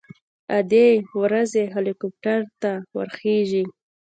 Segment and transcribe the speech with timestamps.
[0.59, 0.87] ادې
[1.21, 3.63] ورځي هليكاپټر ته ورخېژي.